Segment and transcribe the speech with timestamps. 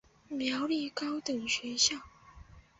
[0.29, 1.97] 苗栗高等学校